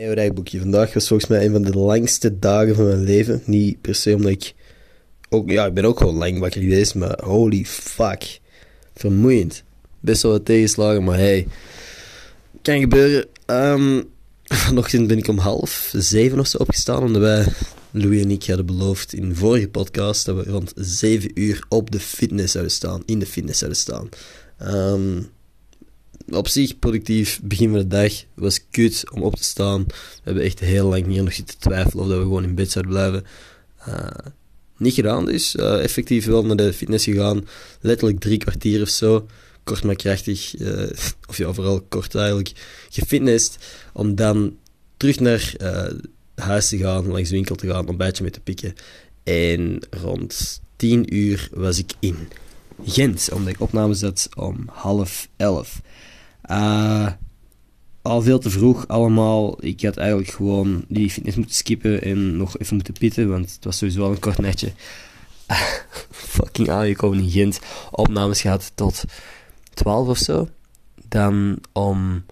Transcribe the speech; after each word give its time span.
Hey, 0.00 0.12
rijboekje. 0.12 0.58
Vandaag 0.58 0.92
was 0.92 1.08
volgens 1.08 1.28
mij 1.28 1.44
een 1.44 1.52
van 1.52 1.62
de 1.62 1.78
langste 1.78 2.38
dagen 2.38 2.74
van 2.74 2.86
mijn 2.86 3.02
leven. 3.02 3.42
Niet 3.44 3.80
per 3.80 3.94
se 3.94 4.14
omdat 4.14 4.30
ik... 4.30 4.54
Ook, 5.28 5.50
ja, 5.50 5.66
ik 5.66 5.74
ben 5.74 5.84
ook 5.84 5.98
gewoon 5.98 6.14
lang 6.14 6.38
wakker 6.38 6.60
geweest, 6.60 6.94
maar 6.94 7.18
holy 7.24 7.64
fuck. 7.64 8.40
Vermoeiend. 8.94 9.62
Best 10.00 10.22
wel 10.22 10.32
wat 10.32 10.44
tegenslagen, 10.44 11.04
maar 11.04 11.18
hey. 11.18 11.46
Kan 12.62 12.80
gebeuren. 12.80 13.26
Um, 13.46 14.04
vanochtend 14.66 15.06
ben 15.06 15.18
ik 15.18 15.28
om 15.28 15.38
half 15.38 15.92
zeven 15.96 16.38
of 16.38 16.46
zo 16.46 16.58
opgestaan, 16.58 17.02
omdat 17.02 17.22
wij, 17.22 17.46
Louis 17.90 18.22
en 18.22 18.30
ik, 18.30 18.46
hadden 18.46 18.66
beloofd 18.66 19.12
in 19.12 19.34
vorige 19.34 19.68
podcast 19.68 20.26
dat 20.26 20.36
we 20.36 20.50
rond 20.50 20.72
zeven 20.74 21.30
uur 21.34 21.64
op 21.68 21.90
de 21.90 22.00
fitness 22.00 22.52
zouden 22.52 22.72
staan. 22.72 23.02
In 23.06 23.18
de 23.18 23.26
fitness 23.26 23.58
zouden 23.58 23.80
staan. 23.80 24.08
Um, 24.62 25.30
op 26.30 26.48
zich 26.48 26.78
productief 26.78 27.40
begin 27.42 27.70
van 27.70 27.78
de 27.78 27.86
dag. 27.86 28.12
was 28.34 28.60
kut 28.70 29.04
om 29.12 29.22
op 29.22 29.36
te 29.36 29.44
staan. 29.44 29.84
We 29.86 29.94
hebben 30.22 30.42
echt 30.42 30.60
heel 30.60 30.88
lang 30.88 31.06
hier 31.06 31.22
nog 31.22 31.32
zitten 31.32 31.58
twijfelen 31.58 32.04
of 32.04 32.10
dat 32.10 32.18
we 32.18 32.24
gewoon 32.24 32.44
in 32.44 32.54
bed 32.54 32.70
zouden 32.70 32.92
blijven. 32.92 33.24
Uh, 33.88 34.32
niet 34.76 34.94
gedaan 34.94 35.24
dus. 35.24 35.54
Uh, 35.54 35.82
effectief 35.82 36.26
wel 36.26 36.44
naar 36.44 36.56
de 36.56 36.72
fitness 36.72 37.04
gegaan. 37.04 37.46
Letterlijk 37.80 38.20
drie 38.20 38.38
kwartier 38.38 38.82
of 38.82 38.88
zo. 38.88 39.26
Kort 39.64 39.84
maar 39.84 39.96
krachtig. 39.96 40.60
Uh, 40.60 40.90
of 41.28 41.36
ja, 41.36 41.52
vooral 41.52 41.80
kort 41.80 42.14
eigenlijk. 42.14 42.52
Gefitnessd. 42.90 43.58
Om 43.92 44.14
dan 44.14 44.56
terug 44.96 45.20
naar 45.20 45.54
huis 46.34 46.68
te 46.68 46.78
gaan. 46.78 47.06
Langs 47.06 47.28
de 47.28 47.34
winkel 47.34 47.54
te 47.54 47.66
gaan. 47.66 47.96
Beetje 47.96 48.22
mee 48.22 48.32
te 48.32 48.40
pikken. 48.40 48.74
En 49.22 49.78
rond 49.90 50.60
tien 50.76 51.14
uur 51.14 51.48
was 51.52 51.78
ik 51.78 51.92
in 51.98 52.16
Gent. 52.84 53.28
Omdat 53.32 53.52
ik 53.52 53.60
opname 53.60 53.94
zat 53.94 54.28
om 54.36 54.68
half 54.72 55.28
elf. 55.36 55.80
Uh, 56.50 57.06
al 58.02 58.22
veel 58.22 58.38
te 58.38 58.50
vroeg 58.50 58.88
allemaal. 58.88 59.64
Ik 59.64 59.82
had 59.82 59.96
eigenlijk 59.96 60.30
gewoon 60.30 60.84
die 60.88 61.10
fitness 61.10 61.36
moeten 61.36 61.54
skippen 61.54 62.02
en 62.02 62.36
nog 62.36 62.58
even 62.58 62.74
moeten 62.74 62.94
pitten, 62.94 63.28
want 63.28 63.52
het 63.52 63.64
was 63.64 63.78
sowieso 63.78 64.04
al 64.04 64.10
een 64.10 64.18
kort 64.18 64.38
netje. 64.38 64.72
fucking 66.10 66.68
aangekomen 66.68 67.18
in 67.18 67.30
Gent. 67.30 67.60
Opnames 67.90 68.40
gehad 68.40 68.72
tot 68.74 69.04
12 69.74 70.08
of 70.08 70.18
zo. 70.18 70.48
Dan 71.08 71.58
om. 71.72 72.24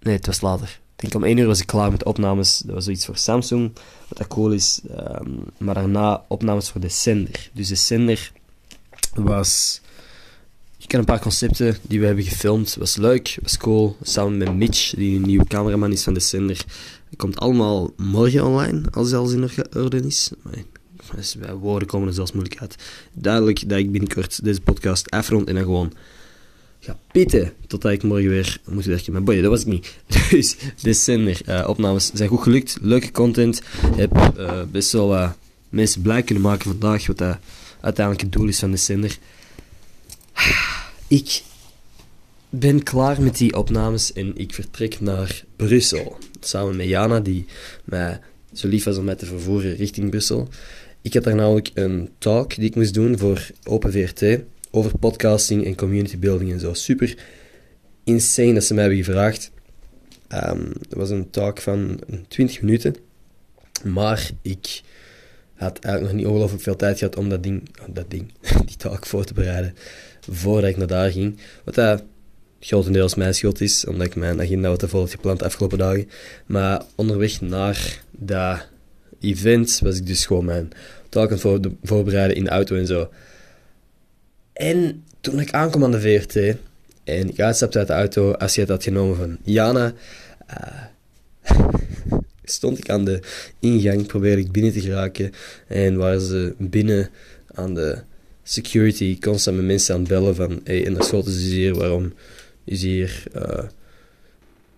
Nee, 0.00 0.14
het 0.14 0.26
was 0.26 0.40
later. 0.40 0.80
Ik 0.96 1.02
denk 1.02 1.14
om 1.14 1.24
1 1.24 1.36
uur 1.36 1.46
was 1.46 1.60
ik 1.60 1.66
klaar 1.66 1.90
met 1.90 2.04
opnames. 2.04 2.58
Dat 2.58 2.74
was 2.74 2.84
zoiets 2.84 3.06
voor 3.06 3.16
Samsung, 3.16 3.72
wat 4.08 4.18
dat 4.18 4.26
cool 4.26 4.52
is. 4.52 4.80
Um, 4.90 5.44
maar 5.58 5.74
daarna 5.74 6.24
opnames 6.28 6.70
voor 6.70 6.80
de 6.80 6.88
Sender. 6.88 7.50
Dus 7.52 7.68
de 7.68 7.74
Sender 7.74 8.32
was 9.14 9.80
ik 10.86 10.92
ken 10.92 11.00
een 11.00 11.06
paar 11.14 11.20
concepten 11.20 11.76
die 11.82 12.00
we 12.00 12.06
hebben 12.06 12.24
gefilmd. 12.24 12.76
Was 12.78 12.96
leuk, 12.96 13.38
was 13.42 13.56
cool. 13.56 13.96
Samen 14.02 14.38
met 14.38 14.54
Mitch, 14.54 14.94
die 14.94 15.20
nieuwe 15.20 15.46
cameraman 15.46 15.92
is 15.92 16.02
van 16.02 16.14
de 16.14 16.20
zender. 16.20 16.64
Het 17.08 17.18
komt 17.18 17.38
allemaal 17.38 17.92
morgen 17.96 18.44
online, 18.44 18.82
als 18.90 19.12
alles 19.12 19.32
in 19.32 19.50
orde 19.72 20.00
is. 20.06 20.30
bij 21.38 21.54
woorden 21.54 21.88
komen 21.88 22.08
er 22.08 22.14
zelfs 22.14 22.32
moeilijk 22.32 22.60
uit. 22.60 22.76
Duidelijk 23.12 23.68
dat 23.68 23.78
ik 23.78 23.90
binnenkort 23.90 24.44
deze 24.44 24.60
podcast 24.60 25.10
afrond 25.10 25.48
en 25.48 25.54
dan 25.54 25.62
gewoon 25.64 25.92
ga 26.80 26.98
pitten 27.12 27.52
totdat 27.66 27.92
ik 27.92 28.02
morgen 28.02 28.28
weer 28.28 28.60
moet 28.68 28.84
werken. 28.84 29.12
Maar 29.12 29.22
boy, 29.22 29.40
dat 29.40 29.50
was 29.50 29.60
ik 29.60 29.66
niet. 29.66 29.96
Dus 30.30 30.56
de 30.82 30.92
zender 30.92 31.40
uh, 31.48 31.64
opnames 31.68 32.10
zijn 32.14 32.28
goed 32.28 32.42
gelukt. 32.42 32.78
Leuke 32.80 33.10
content. 33.10 33.62
Heb 33.96 34.32
uh, 34.38 34.62
best 34.70 34.92
wel 34.92 35.32
mensen 35.68 36.02
blij 36.02 36.22
kunnen 36.22 36.44
maken 36.44 36.70
vandaag, 36.70 37.06
wat 37.06 37.18
dat 37.18 37.38
uiteindelijk 37.80 38.24
het 38.24 38.32
doel 38.32 38.48
is 38.48 38.58
van 38.58 38.70
de 38.70 38.76
zender. 38.76 39.18
Ik 41.08 41.42
ben 42.48 42.82
klaar 42.82 43.22
met 43.22 43.36
die 43.36 43.56
opnames 43.56 44.12
en 44.12 44.36
ik 44.36 44.54
vertrek 44.54 45.00
naar 45.00 45.44
Brussel. 45.56 46.16
Samen 46.40 46.76
met 46.76 46.86
Jana, 46.86 47.20
die 47.20 47.46
mij 47.84 48.20
zo 48.52 48.68
lief 48.68 48.84
was 48.84 48.96
om 48.96 49.04
mij 49.04 49.14
te 49.14 49.26
vervoeren 49.26 49.74
richting 49.74 50.10
Brussel. 50.10 50.48
Ik 51.02 51.14
had 51.14 51.24
daar 51.24 51.34
namelijk 51.34 51.70
een 51.74 52.10
talk 52.18 52.54
die 52.54 52.64
ik 52.64 52.74
moest 52.74 52.94
doen 52.94 53.18
voor 53.18 53.46
Open 53.62 53.92
VRT 53.92 54.38
over 54.70 54.98
podcasting 54.98 55.64
en 55.64 55.76
community 55.76 56.18
building 56.18 56.52
en 56.52 56.60
zo. 56.60 56.74
Super 56.74 57.18
insane 58.04 58.54
dat 58.54 58.64
ze 58.64 58.74
mij 58.74 58.84
hebben 58.84 59.04
gevraagd. 59.04 59.50
Um, 60.28 60.72
het 60.80 60.94
was 60.94 61.10
een 61.10 61.30
talk 61.30 61.60
van 61.60 62.00
20 62.28 62.60
minuten, 62.60 62.96
maar 63.84 64.30
ik 64.42 64.82
had 65.56 65.78
eigenlijk 65.78 66.14
nog 66.14 66.22
niet 66.22 66.32
ongelooflijk 66.32 66.62
veel 66.62 66.76
tijd 66.76 66.98
gehad 66.98 67.16
om 67.16 67.28
dat 67.28 67.42
ding, 67.42 67.68
dat 67.88 68.10
ding, 68.10 68.32
die 68.66 68.76
talk 68.76 69.06
voor 69.06 69.24
te 69.24 69.34
bereiden 69.34 69.74
voordat 70.30 70.70
ik 70.70 70.76
naar 70.76 70.86
daar 70.86 71.10
ging. 71.10 71.38
Wat 71.64 71.74
dat 71.74 72.02
grotendeels 72.60 73.14
mijn 73.14 73.34
schuld 73.34 73.60
is, 73.60 73.86
omdat 73.86 74.06
ik 74.06 74.14
mijn 74.14 74.40
agenda 74.40 74.68
wat 74.68 74.78
te 74.78 74.88
vol 74.88 75.06
gepland 75.06 75.38
de 75.38 75.44
afgelopen 75.44 75.78
dagen. 75.78 76.08
Maar 76.46 76.82
onderweg 76.94 77.40
naar 77.40 78.02
dat 78.10 78.66
event 79.20 79.80
was 79.82 79.96
ik 79.96 80.06
dus 80.06 80.26
gewoon 80.26 80.44
mijn 80.44 80.70
talk 81.08 81.30
aan 81.30 81.52
het 81.52 81.68
voorbereiden 81.82 82.36
in 82.36 82.44
de 82.44 82.50
auto 82.50 82.76
en 82.76 82.86
zo. 82.86 83.10
En 84.52 85.04
toen 85.20 85.40
ik 85.40 85.50
aankom 85.50 85.84
aan 85.84 85.90
de 85.90 86.00
VRT 86.00 86.36
en 87.04 87.28
ik 87.28 87.40
uitstapte 87.40 87.78
uit 87.78 87.86
de 87.86 87.92
auto, 87.92 88.32
als 88.32 88.54
je 88.54 88.66
had 88.66 88.82
genomen 88.82 89.16
van 89.16 89.36
Jana, 89.42 89.92
uh, 90.50 90.84
stond 92.50 92.78
ik 92.78 92.90
aan 92.90 93.04
de 93.04 93.20
ingang, 93.60 94.06
probeerde 94.06 94.42
ik 94.42 94.52
binnen 94.52 94.72
te 94.72 94.80
geraken 94.80 95.32
en 95.66 95.96
waren 95.96 96.20
ze 96.20 96.54
binnen 96.58 97.10
aan 97.54 97.74
de 97.74 97.98
security 98.42 99.18
constant 99.18 99.56
met 99.56 99.66
mensen 99.66 99.94
aan 99.94 100.00
het 100.00 100.08
bellen 100.08 100.34
van 100.34 100.60
hey, 100.64 100.86
en 100.86 100.94
daar 100.94 101.04
schoten 101.04 101.32
ze 101.32 101.46
hier, 101.46 101.74
waarom 101.74 102.12
is 102.64 102.82
hier... 102.82 103.22
Uh, 103.36 103.64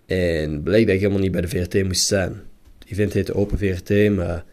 en 0.05 0.63
bleek 0.63 0.85
dat 0.85 0.95
ik 0.95 1.01
helemaal 1.01 1.21
niet 1.21 1.31
bij 1.31 1.41
de 1.41 1.47
VRT 1.47 1.83
moest 1.83 2.05
zijn. 2.05 2.41
Het 2.79 2.89
event 2.91 3.13
heette 3.13 3.33
Open 3.33 3.57
VRT, 3.57 3.89
maar 3.89 4.43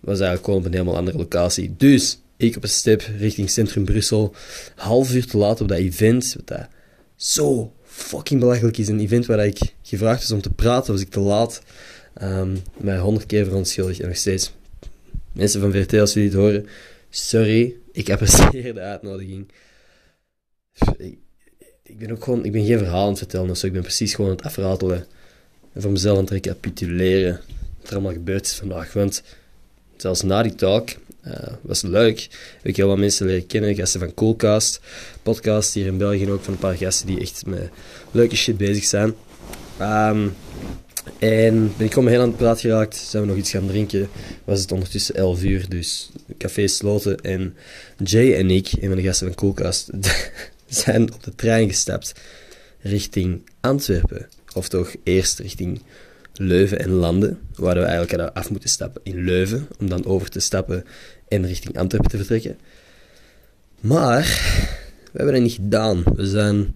was 0.00 0.20
eigenlijk 0.20 0.44
gewoon 0.44 0.58
op 0.60 0.66
een 0.66 0.72
helemaal 0.72 0.96
andere 0.96 1.18
locatie. 1.18 1.74
Dus 1.76 2.20
ik 2.36 2.56
op 2.56 2.62
een 2.62 2.68
step 2.68 3.02
richting 3.18 3.50
Centrum 3.50 3.84
Brussel, 3.84 4.34
half 4.74 5.14
uur 5.14 5.26
te 5.26 5.36
laat 5.36 5.60
op 5.60 5.68
dat 5.68 5.78
event, 5.78 6.34
wat 6.36 6.46
dat 6.46 6.68
zo 7.16 7.72
fucking 7.84 8.40
belachelijk 8.40 8.78
is. 8.78 8.88
Een 8.88 9.00
event 9.00 9.26
waar 9.26 9.46
ik 9.46 9.58
gevraagd 9.82 10.20
was 10.20 10.30
om 10.30 10.40
te 10.40 10.50
praten, 10.50 10.92
was 10.92 11.02
ik 11.02 11.10
te 11.10 11.20
laat. 11.20 11.62
Um, 12.22 12.62
mij 12.76 12.98
honderd 12.98 13.26
keer 13.26 13.44
verontschuldigd 13.44 14.00
en 14.00 14.08
nog 14.08 14.16
steeds. 14.16 14.52
Mensen 15.32 15.60
van 15.60 15.72
VRT, 15.72 15.94
als 15.94 16.12
jullie 16.12 16.28
het 16.28 16.38
horen, 16.38 16.66
sorry, 17.10 17.74
ik 17.92 18.10
apprecieer 18.10 18.74
de 18.74 18.80
uitnodiging. 18.80 19.52
Ik, 21.82 21.98
ben 21.98 22.10
ook 22.10 22.24
gewoon, 22.24 22.44
ik 22.44 22.52
ben 22.52 22.64
geen 22.64 22.78
verhaal 22.78 23.02
aan 23.02 23.08
het 23.08 23.18
vertellen, 23.18 23.48
dus 23.48 23.64
ik 23.64 23.72
ben 23.72 23.82
precies 23.82 24.14
gewoon 24.14 24.30
aan 24.30 24.36
het 24.36 24.46
afratelen 24.46 25.06
en 25.72 25.82
voor 25.82 25.90
mezelf 25.90 26.16
aan 26.16 26.24
het 26.24 26.32
recapituleren 26.32 27.40
wat 27.78 27.88
er 27.88 27.92
allemaal 27.92 28.12
gebeurd 28.12 28.46
is 28.46 28.54
vandaag. 28.54 28.92
Want 28.92 29.22
zelfs 29.96 30.22
na 30.22 30.42
die 30.42 30.54
talk 30.54 30.88
uh, 31.26 31.34
was 31.60 31.82
leuk. 31.82 32.20
Heb 32.56 32.66
ik 32.66 32.76
heel 32.76 32.88
wat 32.88 32.98
mensen 32.98 33.26
leren 33.26 33.46
kennen, 33.46 33.74
gasten 33.74 34.00
van 34.00 34.14
Coolcast, 34.14 34.80
podcast 35.22 35.74
hier 35.74 35.86
in 35.86 35.98
België 35.98 36.30
ook 36.30 36.42
van 36.42 36.52
een 36.52 36.58
paar 36.58 36.76
gasten 36.76 37.06
die 37.06 37.20
echt 37.20 37.46
met 37.46 37.70
leuke 38.10 38.36
shit 38.36 38.56
bezig 38.56 38.84
zijn. 38.84 39.14
Um, 39.80 40.34
en 41.18 41.72
ben 41.76 41.86
ik 41.86 41.92
gewoon 41.92 42.08
heel 42.08 42.20
aan 42.20 42.28
het 42.28 42.36
praat 42.36 42.60
geraakt. 42.60 42.96
Zijn 42.96 43.22
we 43.22 43.28
nog 43.28 43.38
iets 43.38 43.50
gaan 43.50 43.66
drinken. 43.66 44.08
Was 44.44 44.60
het 44.60 44.72
ondertussen 44.72 45.14
11 45.14 45.42
uur, 45.42 45.68
dus 45.68 46.10
café 46.38 46.66
sloten. 46.66 47.20
En 47.20 47.56
Jay 48.04 48.34
en 48.34 48.50
ik, 48.50 48.72
een 48.80 48.88
van 48.88 48.96
de 48.96 49.02
gasten 49.02 49.26
van 49.26 49.36
Koelkast, 49.36 49.90
zijn 50.66 51.12
op 51.12 51.22
de 51.22 51.34
trein 51.34 51.68
gestapt 51.68 52.12
richting 52.80 53.42
Antwerpen. 53.60 54.28
Of 54.54 54.68
toch 54.68 54.94
eerst 55.02 55.38
richting 55.38 55.82
Leuven 56.34 56.78
en 56.78 56.90
Landen, 56.90 57.38
waar 57.54 57.74
we 57.74 57.80
eigenlijk 57.80 58.10
hadden 58.10 58.34
af 58.34 58.50
moeten 58.50 58.68
stappen 58.68 59.00
in 59.04 59.24
Leuven, 59.24 59.68
om 59.78 59.88
dan 59.88 60.04
over 60.04 60.30
te 60.30 60.40
stappen 60.40 60.84
en 61.28 61.46
richting 61.46 61.78
Antwerpen 61.78 62.10
te 62.10 62.16
vertrekken. 62.16 62.58
Maar 63.80 64.22
we 65.12 65.18
hebben 65.18 65.34
dat 65.34 65.42
niet 65.42 65.52
gedaan. 65.52 66.02
We 66.14 66.26
zijn 66.26 66.72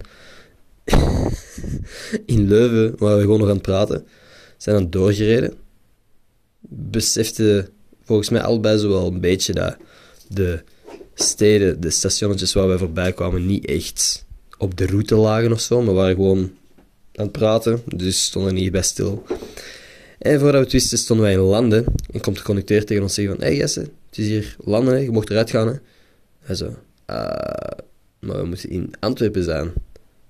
in 2.27 2.49
Leuven, 2.49 2.95
waar 2.99 3.17
we 3.17 3.23
gewoon 3.23 3.39
nog 3.39 3.49
aan 3.49 3.55
het 3.55 3.63
praten, 3.63 4.07
zijn 4.57 4.77
dan 4.77 4.91
doorgereden. 4.91 5.55
Besefte 6.69 7.69
volgens 8.05 8.29
mij 8.29 8.43
allebei 8.43 8.79
zo 8.79 8.89
wel 8.89 9.07
een 9.07 9.21
beetje 9.21 9.53
dat 9.53 9.77
de 10.29 10.63
steden, 11.15 11.81
de 11.81 11.91
stationnetjes 11.91 12.53
waar 12.53 12.69
wij 12.69 12.79
voorbij 12.79 13.13
kwamen, 13.13 13.47
niet 13.47 13.65
echt 13.65 14.25
op 14.59 14.77
de 14.77 14.87
route 14.87 15.15
lagen 15.15 15.53
of 15.53 15.61
zo, 15.61 15.83
maar 15.83 15.95
waren 15.95 16.15
gewoon 16.15 16.51
aan 17.15 17.25
het 17.25 17.33
praten, 17.33 17.83
dus 17.85 18.25
stonden 18.25 18.55
niet 18.55 18.73
bij 18.73 18.83
stil. 18.83 19.25
En 20.19 20.39
voordat 20.39 20.55
we 20.55 20.65
het 20.65 20.73
wisten, 20.73 20.99
stonden 20.99 21.27
wij 21.27 21.35
in 21.35 21.41
landen 21.41 21.85
en 22.13 22.21
komt 22.21 22.37
de 22.37 22.43
conducteur 22.43 22.85
tegen 22.85 23.03
ons 23.03 23.15
zeggen 23.15 23.35
van, 23.35 23.45
hé 23.45 23.51
hey, 23.51 23.59
Jesse, 23.59 23.81
het 23.81 24.19
is 24.19 24.27
hier 24.27 24.57
landen, 24.59 25.03
je 25.03 25.11
mocht 25.11 25.31
eruit 25.31 25.51
gaan. 25.51 25.81
Hè. 26.41 26.55
Zo, 26.55 26.65
uh, 26.67 26.75
maar 28.19 28.37
we 28.37 28.45
moeten 28.45 28.71
in 28.71 28.91
Antwerpen 29.01 29.45
zijn. 29.45 29.73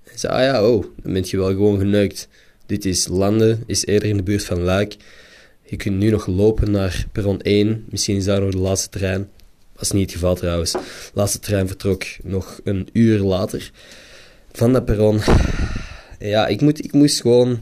Hij 0.07 0.17
zei, 0.17 0.33
ah 0.33 0.41
ja, 0.41 0.69
oh, 0.69 0.85
dan 1.01 1.13
ben 1.13 1.23
je 1.25 1.37
wel 1.37 1.47
gewoon 1.47 1.79
geneukt. 1.79 2.27
Dit 2.65 2.85
is 2.85 3.07
Landen, 3.07 3.63
is 3.65 3.85
eerder 3.85 4.09
in 4.09 4.17
de 4.17 4.23
buurt 4.23 4.43
van 4.43 4.61
Luik. 4.61 4.95
Je 5.63 5.75
kunt 5.75 5.97
nu 5.97 6.09
nog 6.09 6.27
lopen 6.27 6.71
naar 6.71 7.05
perron 7.11 7.41
1. 7.41 7.85
Misschien 7.89 8.15
is 8.15 8.25
daar 8.25 8.41
nog 8.41 8.51
de 8.51 8.57
laatste 8.57 8.89
trein. 8.89 9.29
Was 9.75 9.91
niet 9.91 10.01
het 10.01 10.11
geval 10.11 10.35
trouwens. 10.35 10.71
De 10.71 10.79
laatste 11.13 11.39
trein 11.39 11.67
vertrok 11.67 12.03
nog 12.23 12.59
een 12.63 12.89
uur 12.93 13.19
later 13.19 13.71
van 14.51 14.73
dat 14.73 14.85
perron. 14.85 15.19
Ja, 16.19 16.47
ik, 16.47 16.61
moet, 16.61 16.83
ik 16.83 16.93
moest 16.93 17.21
gewoon... 17.21 17.59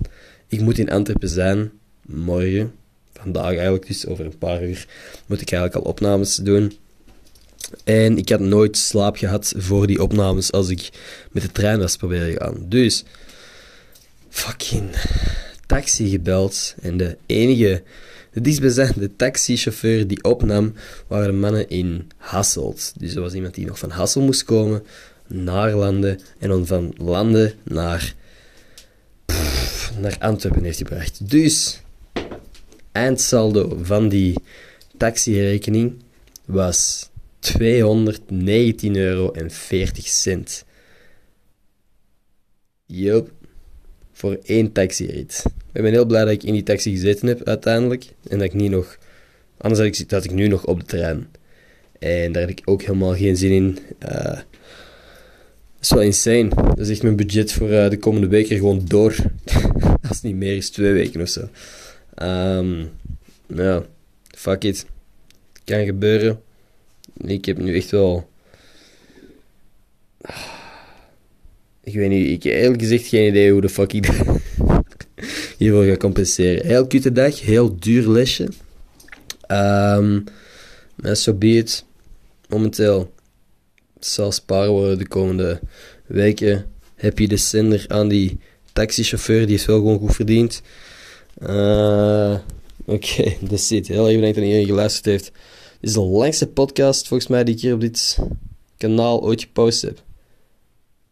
Ik 0.47 0.61
moet 0.61 0.77
in 0.77 0.91
Antwerpen 0.91 1.29
zijn. 1.29 1.71
morgen, 2.05 2.73
vandaag 3.13 3.55
eigenlijk, 3.55 3.87
dus 3.87 4.05
over 4.05 4.25
een 4.25 4.37
paar 4.37 4.63
uur, 4.63 4.87
moet 5.25 5.41
ik 5.41 5.51
eigenlijk 5.51 5.85
al 5.85 5.91
opnames 5.91 6.35
doen. 6.35 6.73
En 7.83 8.17
ik 8.17 8.29
had 8.29 8.39
nooit 8.39 8.77
slaap 8.77 9.17
gehad 9.17 9.53
voor 9.57 9.87
die 9.87 10.01
opnames 10.01 10.51
als 10.51 10.69
ik 10.69 10.89
met 11.31 11.43
de 11.43 11.51
trein 11.51 11.79
was 11.79 11.95
proberen 11.95 12.41
gaan. 12.41 12.65
Dus, 12.69 13.03
fucking 14.29 14.89
taxi 15.65 16.09
gebeld. 16.09 16.75
En 16.81 16.97
de 16.97 17.17
enige, 17.25 17.83
de 18.33 19.09
taxichauffeur 19.15 20.07
die 20.07 20.23
opnam, 20.23 20.73
waren 21.07 21.39
mannen 21.39 21.69
in 21.69 22.07
Hasselt. 22.17 22.93
Dus 22.97 23.15
er 23.15 23.21
was 23.21 23.33
iemand 23.33 23.53
die 23.53 23.65
nog 23.65 23.79
van 23.79 23.89
Hassel 23.89 24.21
moest 24.21 24.43
komen, 24.43 24.83
naar 25.27 25.75
Landen. 25.75 26.19
En 26.39 26.49
dan 26.49 26.65
van 26.65 26.93
Landen 26.97 27.53
naar, 27.63 28.13
naar 29.99 30.17
Antwerpen 30.19 30.63
heeft 30.63 30.77
gebracht. 30.77 31.29
Dus, 31.29 31.81
eindsaldo 32.91 33.79
van 33.81 34.09
die 34.09 34.35
taxirekening 34.97 35.93
was 36.45 37.09
219 37.45 38.95
euro 38.95 39.31
en 39.31 39.51
40 39.51 40.07
cent. 40.07 40.65
Yup. 42.85 43.31
Voor 44.11 44.39
één 44.43 44.71
taxirit. 44.71 45.43
Ik 45.73 45.81
ben 45.81 45.91
heel 45.91 46.05
blij 46.05 46.23
dat 46.23 46.33
ik 46.33 46.43
in 46.43 46.53
die 46.53 46.63
taxi 46.63 46.91
gezeten 46.91 47.27
heb 47.27 47.43
uiteindelijk. 47.43 48.05
En 48.27 48.37
dat 48.37 48.47
ik 48.47 48.53
niet 48.53 48.71
nog... 48.71 48.97
Anders 49.57 49.81
had 49.81 49.99
ik, 49.99 50.09
dat 50.09 50.23
ik 50.23 50.31
nu 50.31 50.47
nog 50.47 50.65
op 50.65 50.79
de 50.79 50.85
trein. 50.85 51.27
En 51.99 52.31
daar 52.31 52.41
heb 52.41 52.57
ik 52.57 52.61
ook 52.65 52.81
helemaal 52.81 53.15
geen 53.15 53.37
zin 53.37 53.51
in. 53.51 53.77
Uh, 53.99 54.09
dat 54.09 54.43
is 55.79 55.89
wel 55.89 56.01
insane. 56.01 56.49
Dat 56.49 56.79
is 56.79 56.89
echt 56.89 57.03
mijn 57.03 57.15
budget 57.15 57.51
voor 57.51 57.69
uh, 57.69 57.89
de 57.89 57.97
komende 57.97 58.27
weken 58.27 58.57
gewoon 58.57 58.81
door. 58.85 59.15
Als 60.07 60.17
het 60.17 60.23
niet 60.23 60.35
meer 60.35 60.55
is, 60.55 60.69
twee 60.69 60.93
weken 60.93 61.21
of 61.21 61.29
zo. 61.29 61.49
Um, 62.23 62.89
ja, 63.47 63.85
fuck 64.27 64.63
it. 64.63 64.85
Kan 65.63 65.85
gebeuren. 65.85 66.39
Ik 67.17 67.45
heb 67.45 67.57
nu 67.57 67.75
echt 67.75 67.91
wel. 67.91 68.29
Ik 71.83 71.93
weet 71.93 72.09
niet, 72.09 72.29
ik 72.29 72.43
heb 72.43 72.53
eerlijk 72.53 72.81
gezegd 72.81 73.07
geen 73.07 73.27
idee 73.27 73.51
hoe 73.51 73.61
de 73.61 73.69
fuck 73.69 73.93
ik 73.93 74.09
hiervoor 75.57 75.83
ga 75.83 75.97
compenseren. 75.97 76.65
Heel 76.65 76.87
kutte 76.87 77.11
dag, 77.11 77.41
heel 77.41 77.79
duur 77.79 78.09
lesje. 78.09 78.43
Um, 79.47 80.23
maar 80.95 81.15
so 81.15 81.33
be 81.33 81.47
it. 81.47 81.85
Momenteel 82.49 83.13
zal 83.99 84.31
sparen 84.31 84.71
worden 84.71 84.97
de 84.97 85.07
komende 85.07 85.59
weken. 86.05 86.65
Heb 86.95 87.19
je 87.19 87.27
de 87.27 87.37
zender 87.37 87.85
aan 87.87 88.07
die 88.07 88.39
taxichauffeur, 88.73 89.45
die 89.45 89.55
is 89.55 89.65
wel 89.65 89.77
gewoon 89.77 89.99
goed 89.99 90.15
verdiend. 90.15 90.61
Uh, 91.41 92.35
Oké, 92.85 92.93
okay, 92.93 93.37
that's 93.49 93.71
it. 93.71 93.87
Heel 93.87 94.07
even 94.07 94.15
bedankt 94.15 94.35
dat 94.35 94.45
iedereen 94.45 94.65
geluisterd 94.65 95.05
heeft. 95.05 95.31
Is 95.85 95.93
de 95.93 96.01
langste 96.01 96.47
podcast 96.47 97.07
volgens 97.07 97.29
mij 97.29 97.43
die 97.43 97.55
ik 97.55 97.61
hier 97.61 97.73
op 97.73 97.79
dit 97.79 98.17
kanaal 98.77 99.21
ooit 99.21 99.41
gepost 99.41 99.81
heb. 99.81 100.01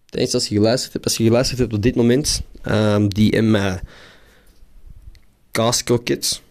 Thanks 0.06 0.34
als 0.34 0.48
je 0.48 0.56
geluisterd 0.56 0.94
hebt. 0.94 1.06
Als 1.06 1.18
je 1.18 1.24
geluisterd 1.24 1.60
hebt 1.60 1.74
op 1.74 1.82
dit 1.82 1.96
moment, 1.96 2.42
um, 2.66 3.08
mijn 3.52 3.82
kaaskroket. 5.52 6.42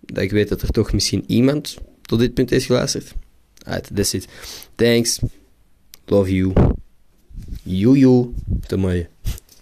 Dat 0.00 0.22
ik 0.22 0.30
weet 0.30 0.48
dat 0.48 0.62
er 0.62 0.70
toch 0.70 0.92
misschien 0.92 1.24
iemand 1.26 1.76
tot 2.02 2.18
dit 2.18 2.34
punt 2.34 2.50
heeft 2.50 2.66
geluisterd. 2.66 3.12
Alright, 3.64 3.96
that's 3.96 4.12
it. 4.12 4.28
Thanks. 4.74 5.18
Love 6.04 6.34
you. 6.34 6.52
You. 7.62 8.34
Te 8.66 8.76
mooi. 8.76 9.08